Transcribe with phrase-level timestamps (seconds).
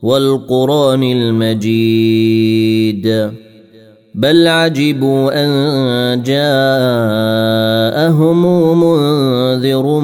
[0.03, 3.31] والقرآن المجيد.
[4.15, 8.41] بل عجبوا أن جاءهم
[8.83, 9.99] منذر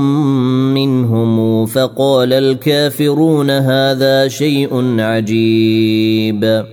[0.75, 6.72] منهم فقال الكافرون هذا شيء عجيب.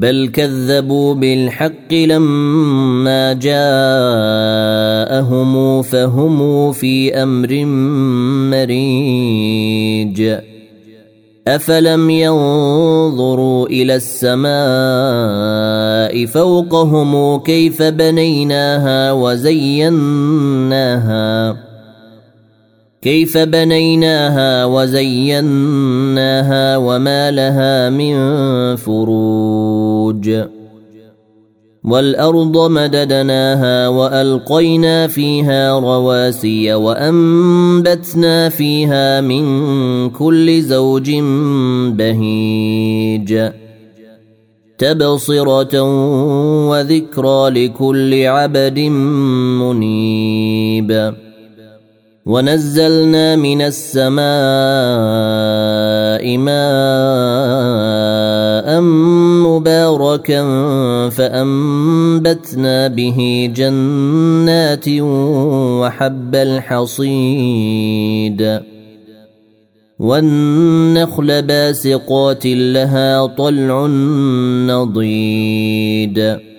[0.00, 4.22] بل كذبوا بالحق لما جاءهم
[5.82, 7.64] فهم في أمر
[8.50, 10.36] مريج
[11.48, 14.50] افلم ينظروا إلى السماء
[16.26, 20.10] فوقهم كيف بنيناها وزيناها
[23.02, 28.16] كيف بنيناها وزيناها وما لها من
[28.76, 30.30] فروج.
[31.84, 41.10] والأرض مددناها وألقينا فيها رواسي وأنبتنا فيها من كل زوج
[41.96, 43.50] بهيج.
[44.78, 45.82] تبصرة
[46.68, 48.78] وذكرى لكل عبد
[49.58, 51.14] منيب.
[52.26, 54.20] ونزلنا من السماء
[56.36, 56.60] ماء
[59.48, 60.42] مباركا
[61.08, 64.88] فأنبتنا به جنات
[65.80, 67.80] وحب الحصيد
[69.98, 73.86] والنخل باسقات لها طلع
[74.66, 76.49] نضيد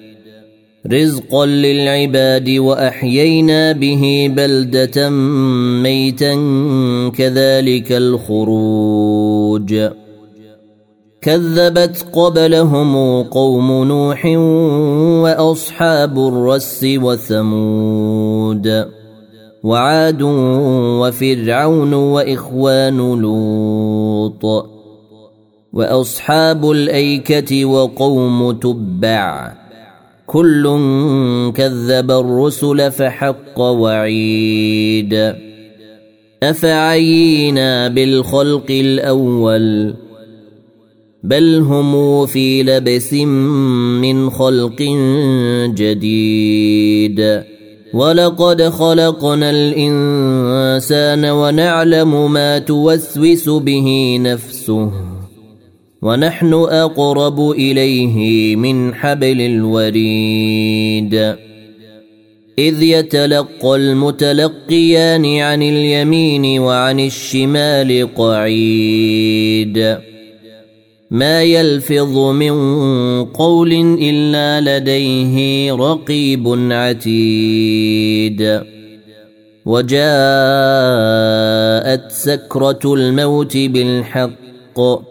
[0.88, 5.10] رزقا للعباد واحيينا به بلده
[5.84, 6.34] ميتا
[7.18, 9.76] كذلك الخروج
[11.22, 14.26] كذبت قبلهم قوم نوح
[15.24, 18.88] واصحاب الرس وثمود
[19.64, 20.22] وعاد
[21.02, 24.66] وفرعون واخوان لوط
[25.74, 29.61] واصحاب الايكه وقوم تبع
[30.32, 30.64] كل
[31.56, 35.36] كذب الرسل فحق وعيد
[36.44, 39.94] افعينا بالخلق الأول
[41.24, 44.82] بل هم في لبس من خلق
[45.76, 47.44] جديد
[47.94, 55.11] ولقد خلقنا الانسان ونعلم ما توسوس به نفسه
[56.02, 61.36] ونحن أقرب إليه من حبل الوريد.
[62.60, 69.98] إذ يتلقى المتلقيان عن اليمين وعن الشمال قعيد.
[71.12, 72.56] ما يلفظ من
[73.26, 78.62] قول إلا لديه رقيب عتيد.
[79.66, 80.02] وجاءت
[82.12, 85.11] سكرة الموت بالحق.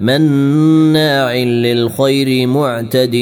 [0.00, 3.16] مناع للخير معتد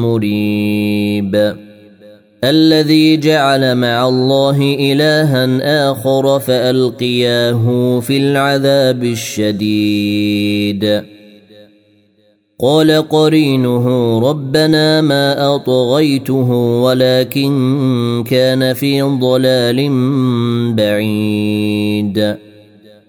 [0.00, 1.54] مريب.
[2.44, 11.02] الذي جعل مع الله إلها آخر فألقياه في العذاب الشديد.
[12.60, 16.50] قال قرينه ربنا ما أطغيته
[16.82, 19.88] ولكن كان في ضلال
[20.74, 22.53] بعيد.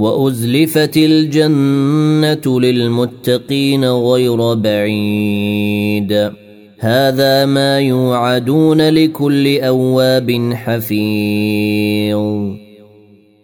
[0.00, 6.30] وأزلفت الجنة للمتقين غير بعيد.
[6.78, 12.20] هذا ما يوعدون لكل أواب حفيظ.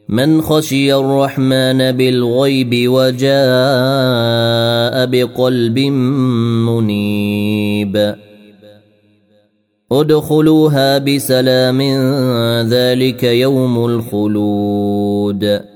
[0.08, 3.26] من خشي الرحمن بالغيب وجاء
[5.06, 5.78] بقلب
[6.68, 8.14] منيب.
[9.92, 11.82] ادخلوها بسلام
[12.68, 15.75] ذلك يوم الخلود.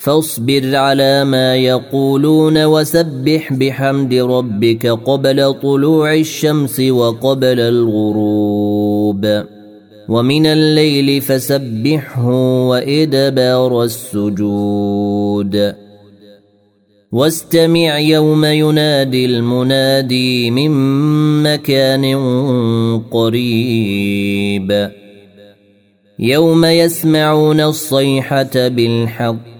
[0.00, 9.44] فاصبر على ما يقولون وسبح بحمد ربك قبل طلوع الشمس وقبل الغروب.
[10.08, 12.28] ومن الليل فسبحه
[12.68, 15.74] وإدبار السجود.
[17.12, 20.70] واستمع يوم ينادي المنادي من
[21.42, 22.04] مكان
[23.10, 24.90] قريب.
[26.18, 29.59] يوم يسمعون الصيحة بالحق